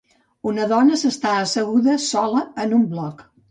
[0.51, 3.25] Una dona s'està asseguda sola en un bloc.